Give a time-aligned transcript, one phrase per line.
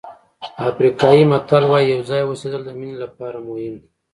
[0.69, 3.87] افریقایي متل وایي یو ځای اوسېدل د مینې لپاره مهم دي.